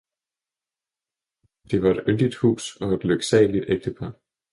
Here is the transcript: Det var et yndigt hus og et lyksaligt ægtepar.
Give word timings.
Det 1.71 1.83
var 1.83 1.89
et 1.91 2.03
yndigt 2.09 2.35
hus 2.35 2.75
og 2.75 2.93
et 2.93 3.03
lyksaligt 3.03 3.65
ægtepar. 3.67 4.13